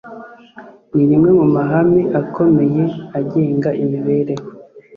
[0.93, 2.83] ni rimwe mu mahame akomeye
[3.19, 4.45] agenga imibereho